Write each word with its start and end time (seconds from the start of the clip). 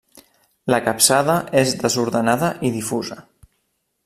La 0.73 0.79
capçada 0.87 1.35
és 1.63 1.77
desordenada 1.85 2.51
i 2.71 2.73
difusa. 2.79 3.23